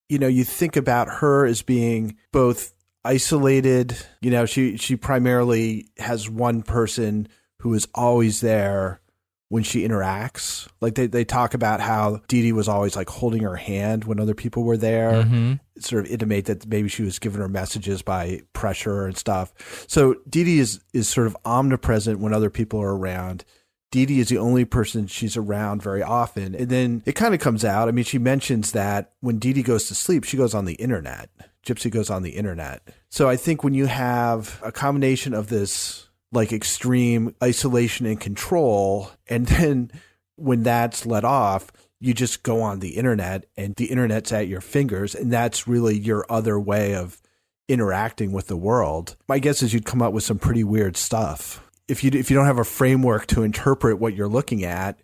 [0.08, 2.72] You know, you think about her as being both
[3.04, 3.96] isolated.
[4.20, 7.28] You know, she she primarily has one person
[7.60, 9.00] who is always there
[9.48, 10.68] when she interacts.
[10.80, 14.20] Like they, they talk about how Dee Dee was always like holding her hand when
[14.20, 15.24] other people were there.
[15.24, 15.54] Mm-hmm.
[15.80, 19.52] Sort of intimate that maybe she was giving her messages by pressure and stuff.
[19.88, 23.44] So Dee Dee is is sort of omnipresent when other people are around.
[23.90, 26.54] Dee Dee is the only person she's around very often.
[26.54, 27.88] And then it kind of comes out.
[27.88, 30.74] I mean, she mentions that when Dee Dee goes to sleep, she goes on the
[30.74, 31.30] internet.
[31.66, 32.88] Gypsy goes on the internet.
[33.10, 39.10] So I think when you have a combination of this like extreme isolation and control,
[39.26, 39.90] and then
[40.36, 44.60] when that's let off, you just go on the internet and the internet's at your
[44.60, 45.14] fingers.
[45.14, 47.20] And that's really your other way of
[47.68, 49.16] interacting with the world.
[49.28, 51.64] My guess is you'd come up with some pretty weird stuff.
[51.86, 55.00] If you if you don't have a framework to interpret what you're looking at,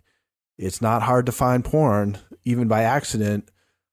[0.57, 3.49] it's not hard to find porn, even by accident,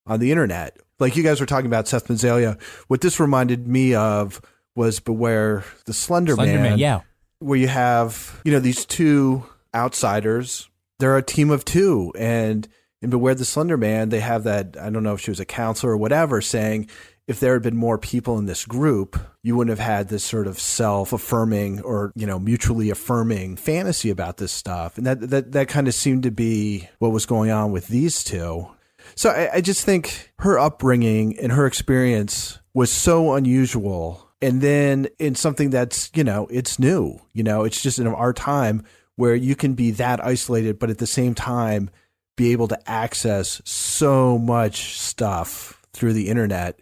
[0.07, 0.79] on the internet.
[1.03, 2.61] Like you guys were talking about Seth Mazzaglia.
[2.87, 4.41] What this reminded me of
[4.77, 7.01] was Beware the Slender, Slender Man, yeah.
[7.41, 10.71] where you have you know these two outsiders.
[11.01, 12.69] They're a team of two, and
[13.03, 15.45] in Beware the Slender Man, they have that I don't know if she was a
[15.45, 16.89] counselor or whatever, saying
[17.27, 20.47] if there had been more people in this group, you wouldn't have had this sort
[20.47, 25.67] of self-affirming or you know mutually affirming fantasy about this stuff, and that that that
[25.67, 28.69] kind of seemed to be what was going on with these two.
[29.15, 34.29] So I, I just think her upbringing and her experience was so unusual.
[34.41, 38.33] And then in something that's, you know, it's new, you know, it's just in our
[38.33, 38.85] time
[39.17, 41.91] where you can be that isolated, but at the same time
[42.37, 46.81] be able to access so much stuff through the internet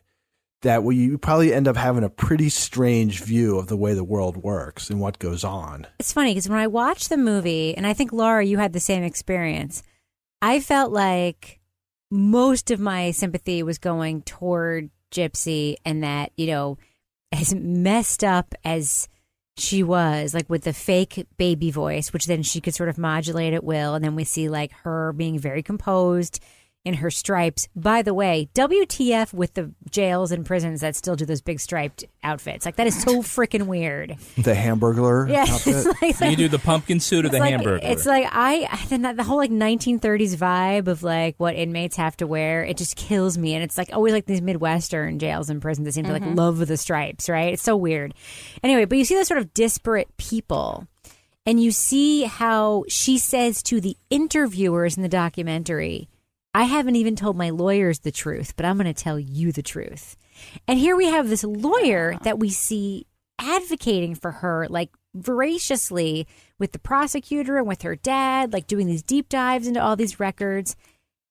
[0.62, 4.04] that we you probably end up having a pretty strange view of the way the
[4.04, 5.86] world works and what goes on.
[5.98, 8.80] It's funny because when I watched the movie, and I think Laura, you had the
[8.80, 9.82] same experience,
[10.42, 11.59] I felt like
[12.10, 16.78] most of my sympathy was going toward Gypsy and that, you know,
[17.32, 19.08] as messed up as
[19.56, 23.52] she was, like with the fake baby voice, which then she could sort of modulate
[23.52, 23.94] at will.
[23.94, 26.42] And then we see like her being very composed
[26.84, 27.68] in her stripes.
[27.76, 32.04] By the way, WTF with the jails and prisons that still do those big striped
[32.22, 32.64] outfits.
[32.64, 34.16] Like that is so freaking weird.
[34.36, 35.86] The Hamburglar Yeah, outfit.
[36.20, 37.80] like, You do the pumpkin suit or the like, hamburger.
[37.82, 42.16] It's like I then that the whole like 1930s vibe of like what inmates have
[42.18, 42.64] to wear.
[42.64, 45.92] It just kills me, and it's like always like these midwestern jails and prisons that
[45.92, 46.34] seem to like mm-hmm.
[46.34, 47.52] love the stripes, right?
[47.52, 48.14] It's so weird.
[48.62, 50.86] Anyway, but you see those sort of disparate people,
[51.44, 56.08] and you see how she says to the interviewers in the documentary.
[56.52, 59.62] I haven't even told my lawyers the truth, but I'm going to tell you the
[59.62, 60.16] truth.
[60.66, 63.06] And here we have this lawyer that we see
[63.38, 66.26] advocating for her, like voraciously
[66.58, 70.20] with the prosecutor and with her dad, like doing these deep dives into all these
[70.20, 70.76] records.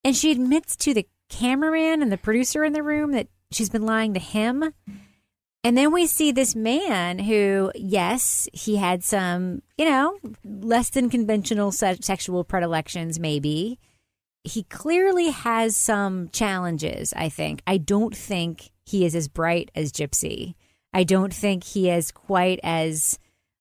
[0.03, 3.85] And she admits to the cameraman and the producer in the room that she's been
[3.85, 4.73] lying to him.
[5.63, 11.09] And then we see this man who, yes, he had some, you know, less than
[11.09, 13.77] conventional se- sexual predilections, maybe.
[14.49, 17.61] He clearly has some challenges, I think.
[17.67, 20.55] I don't think he is as bright as Gypsy.
[20.93, 23.19] I don't think he is quite as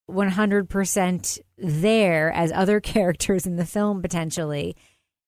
[0.09, 4.75] 100% there as other characters in the film, potentially.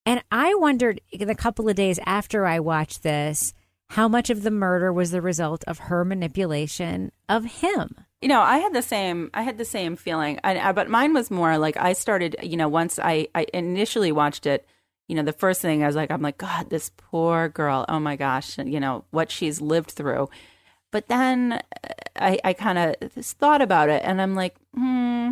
[0.05, 3.53] And I wondered in a couple of days after I watched this
[3.91, 7.93] how much of the murder was the result of her manipulation of him.
[8.21, 9.29] You know, I had the same.
[9.33, 12.35] I had the same feeling, and, uh, but mine was more like I started.
[12.41, 14.65] You know, once I, I initially watched it,
[15.11, 17.83] you know, the first thing I was like, I'm like, God, this poor girl.
[17.89, 20.29] Oh my gosh, you know what she's lived through.
[20.89, 21.59] But then uh,
[22.15, 25.31] I, I kind of thought about it, and I'm like, hmm.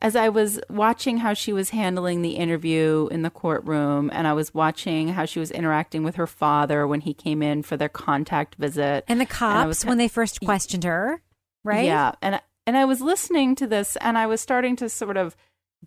[0.00, 4.32] As I was watching how she was handling the interview in the courtroom, and I
[4.32, 7.88] was watching how she was interacting with her father when he came in for their
[7.88, 11.20] contact visit, And the cops, was- when they first questioned her,
[11.62, 11.84] right?
[11.84, 15.36] yeah, and and I was listening to this, and I was starting to sort of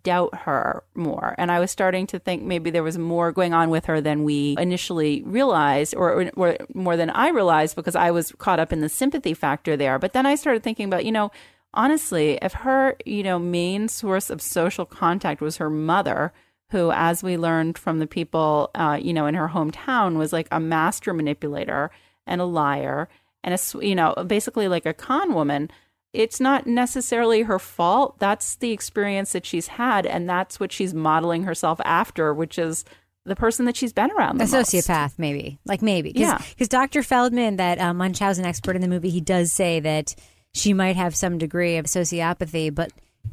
[0.02, 3.70] doubt her more, and I was starting to think maybe there was more going on
[3.70, 8.10] with her than we initially realized, or, or, or more than I realized because I
[8.10, 9.98] was caught up in the sympathy factor there.
[9.98, 11.30] But then I started thinking about, you know,
[11.74, 16.32] honestly, if her, you know, main source of social contact was her mother.
[16.70, 20.48] Who, as we learned from the people, uh, you know, in her hometown, was like
[20.52, 21.90] a master manipulator
[22.26, 23.08] and a liar
[23.42, 25.70] and a you know basically like a con woman
[26.12, 30.94] it's not necessarily her fault that's the experience that she's had and that's what she's
[30.94, 32.84] modeling herself after which is
[33.28, 34.72] the person that she's been around the a most.
[34.72, 35.58] sociopath, maybe.
[35.64, 36.12] Like maybe.
[36.12, 36.38] Cause, Yeah.
[36.50, 37.02] Because Dr.
[37.02, 40.14] Feldman, that uh, Munchausen expert in the movie, he does say that
[40.54, 42.90] she might have some degree of sociopathy, but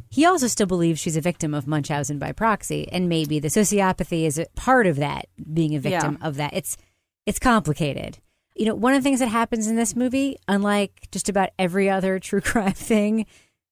[0.09, 4.25] he also still believes she's a victim of Munchausen by proxy, and maybe the sociopathy
[4.25, 6.53] is a part of that, being a victim of that.
[6.53, 6.77] It's
[7.25, 8.19] it's complicated.
[8.55, 11.89] You know, one of the things that happens in this movie, unlike just about every
[11.89, 13.25] other true crime thing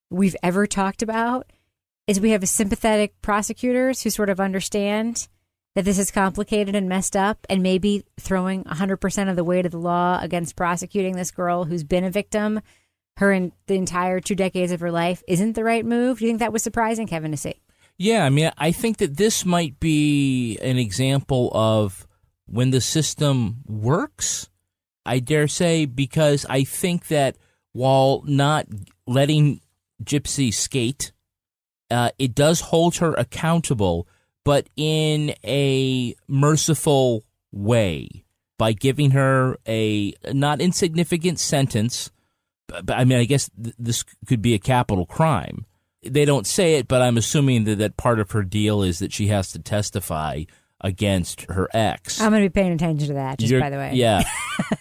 [0.10, 1.52] we've ever talked about,
[2.06, 5.28] is we have sympathetic prosecutors who sort of understand
[5.76, 9.72] that this is complicated and messed up, and maybe throwing 100% of the weight of
[9.72, 12.62] the law against prosecuting this girl who's been a victim
[13.18, 16.20] her in the entire two decades of her life isn't the right move.
[16.20, 17.62] Do you think that was surprising, Kevin, to see?
[17.98, 22.08] Yeah, I mean, I think that this might be an example of
[22.46, 24.50] when the system works.
[25.06, 27.38] I dare say, because I think that
[27.74, 28.68] while not
[29.06, 29.62] letting
[30.04, 31.12] Gypsy skate,
[31.92, 34.08] uh, it does hold her accountable,
[34.44, 38.24] but in a merciful way
[38.58, 42.12] by giving her a not insignificant sentence.
[42.68, 45.66] But, but I mean, I guess th- this could be a capital crime.
[46.02, 49.14] They don't say it, but I'm assuming that, that part of her deal is that
[49.14, 50.44] she has to testify
[50.84, 52.20] against her ex.
[52.22, 53.92] I'm going to be paying attention to that, just You're- by the way.
[53.94, 54.24] Yeah.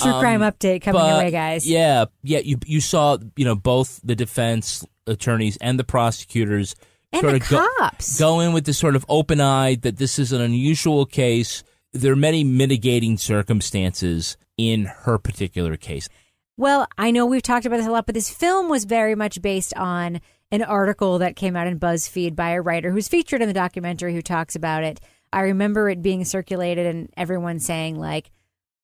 [0.00, 1.68] True crime update coming your Um, way, guys.
[1.68, 2.38] Yeah, yeah.
[2.40, 6.74] You you saw you know both the defense attorneys and the prosecutors
[7.12, 8.18] And sort the of cops.
[8.18, 11.62] go in with this sort of open eyed that this is an unusual case.
[11.92, 16.08] There are many mitigating circumstances in her particular case.
[16.56, 19.40] Well, I know we've talked about this a lot, but this film was very much
[19.40, 20.20] based on
[20.50, 24.12] an article that came out in BuzzFeed by a writer who's featured in the documentary
[24.14, 24.98] who talks about it.
[25.32, 28.30] I remember it being circulated and everyone saying like,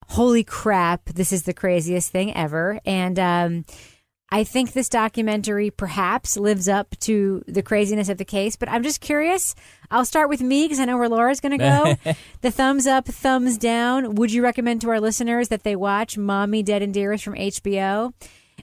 [0.09, 3.65] "Holy crap, this is the craziest thing ever." And um,
[4.35, 8.83] I think this documentary perhaps lives up to the craziness of the case, but I'm
[8.83, 9.55] just curious.
[9.93, 12.15] I'll start with me because I know where Laura's going to go.
[12.41, 14.17] the thumbs up, thumbs down.
[14.17, 18.13] Would you recommend to our listeners that they watch Mommy Dead and Dearest from HBO?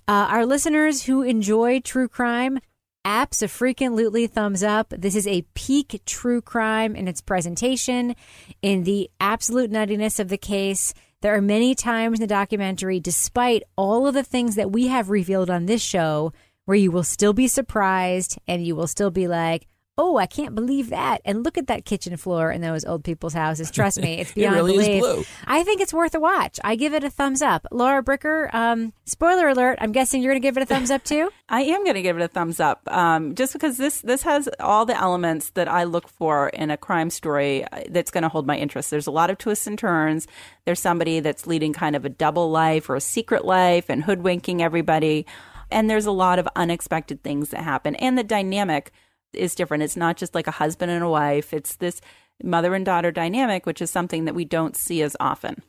[0.07, 2.59] Uh, our listeners who enjoy true crime,
[3.05, 4.89] apps a freaking lootly thumbs up.
[4.89, 8.15] This is a peak true crime in its presentation,
[8.61, 10.93] in the absolute nuttiness of the case.
[11.21, 15.09] There are many times in the documentary, despite all of the things that we have
[15.09, 16.33] revealed on this show,
[16.65, 19.67] where you will still be surprised and you will still be like,
[19.97, 21.21] oh, I can't believe that.
[21.25, 23.69] And look at that kitchen floor in those old people's houses.
[23.69, 25.01] Trust me, it's It beyond really is belief.
[25.01, 25.23] blue.
[25.45, 26.59] I think it's worth a watch.
[26.63, 27.67] I give it a thumbs up.
[27.71, 31.03] Laura Bricker, um, spoiler alert, I'm guessing you're going to give it a thumbs up
[31.03, 31.29] too?
[31.49, 34.49] I am going to give it a thumbs up, um, just because this this has
[34.59, 38.29] all the elements that I look for in a crime story uh, that's going to
[38.29, 38.89] hold my interest.
[38.89, 40.27] There's a lot of twists and turns.
[40.65, 44.61] There's somebody that's leading kind of a double life or a secret life and hoodwinking
[44.63, 45.25] everybody,
[45.69, 47.95] and there's a lot of unexpected things that happen.
[47.95, 48.91] And the dynamic
[49.34, 49.84] is different.
[49.84, 51.53] It's not just like a husband and a wife.
[51.53, 52.01] It's this
[52.43, 55.61] mother and daughter dynamic, which is something that we don't see as often.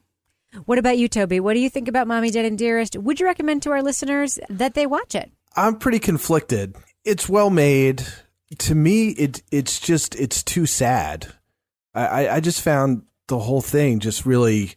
[0.66, 1.40] What about you, Toby?
[1.40, 2.96] What do you think about Mommy Dead and Dearest?
[2.96, 5.30] Would you recommend to our listeners that they watch it?
[5.56, 6.76] I'm pretty conflicted.
[7.04, 8.04] It's well made.
[8.58, 11.32] To me, it it's just it's too sad.
[11.94, 14.74] I, I, I just found the whole thing just really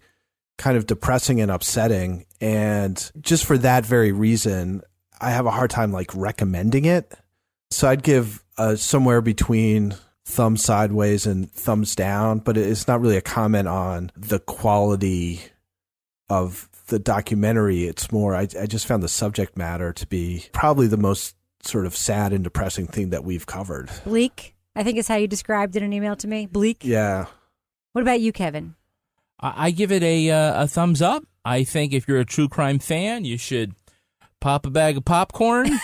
[0.57, 2.25] kind of depressing and upsetting.
[2.39, 4.81] And just for that very reason,
[5.19, 7.13] I have a hard time like recommending it.
[7.71, 9.95] So I'd give uh, somewhere between
[10.25, 15.41] thumbs sideways and thumbs down, but it's not really a comment on the quality
[16.29, 17.85] of the documentary.
[17.85, 21.85] It's more, I, I just found the subject matter to be probably the most sort
[21.85, 23.89] of sad and depressing thing that we've covered.
[24.03, 26.45] Bleak, I think is how you described it in an email to me.
[26.47, 26.83] Bleak.
[26.83, 27.25] Yeah.
[27.93, 28.75] What about you, Kevin?
[29.39, 31.23] I, I give it a uh, a thumbs up.
[31.43, 33.73] I think if you're a true crime fan, you should
[34.45, 35.67] pop a bag of popcorn.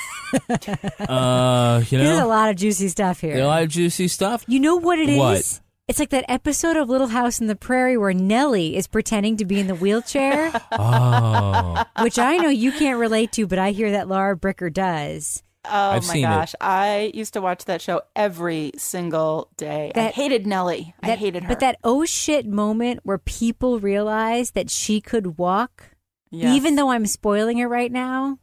[0.99, 3.37] uh, you There's a lot of juicy stuff here.
[3.39, 4.45] a lot of juicy stuff.
[4.47, 5.17] You know what it is?
[5.17, 5.59] What?
[5.87, 9.45] It's like that episode of Little House in the Prairie where Nellie is pretending to
[9.45, 13.91] be in the wheelchair, Oh, which I know you can't relate to, but I hear
[13.93, 15.41] that Laura Bricker does.
[15.65, 16.27] Oh I've my seen it.
[16.27, 16.55] gosh.
[16.61, 19.91] I used to watch that show every single day.
[19.95, 20.93] I That- hated Nellie.
[21.01, 21.49] I That- hated her.
[21.49, 25.89] But that oh shit moment where people realize that she could walk,
[26.29, 26.55] Yes.
[26.55, 28.37] even though I'm spoiling it right now.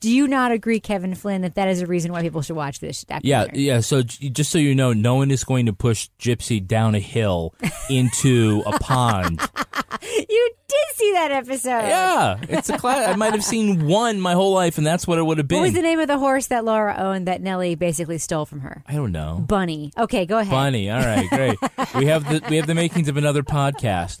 [0.00, 2.80] Do you not agree, Kevin Flynn, that that is a reason why people should watch
[2.80, 3.62] this yeah, documentary?
[3.62, 3.80] yeah.
[3.80, 7.54] So just so you know, no one is going to push Gypsy down a hill
[7.88, 9.40] into a pond.
[10.02, 11.68] You did see that episode.
[11.68, 13.08] Yeah, it's a class.
[13.08, 15.58] I might have seen one my whole life, and that's what it would have been.
[15.58, 18.60] What was the name of the horse that Laura owned that Nellie basically stole from
[18.60, 18.82] her?
[18.86, 19.44] I don't know.
[19.46, 19.92] Bunny.
[19.98, 20.50] Okay, go ahead.
[20.50, 20.90] Bunny.
[20.90, 21.58] All right, great.
[21.94, 24.20] we have the we have the makings of another podcast.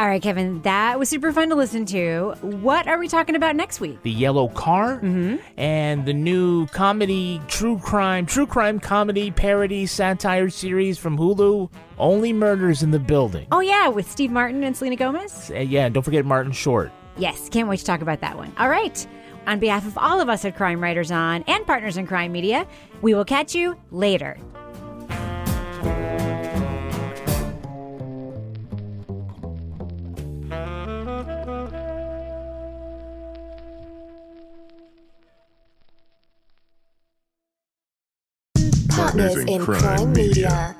[0.00, 2.34] All right, Kevin, that was super fun to listen to.
[2.40, 4.00] What are we talking about next week?
[4.02, 4.98] The Yellow Car
[5.58, 12.32] and the new comedy, true crime, true crime comedy parody satire series from Hulu, Only
[12.32, 13.46] Murders in the Building.
[13.52, 15.50] Oh, yeah, with Steve Martin and Selena Gomez?
[15.54, 16.90] Uh, yeah, and don't forget Martin Short.
[17.18, 18.54] Yes, can't wait to talk about that one.
[18.58, 19.06] All right.
[19.46, 22.66] On behalf of all of us at Crime Writers On and Partners in Crime Media,
[23.02, 24.38] we will catch you later.
[39.20, 40.79] Partners in Crime Media.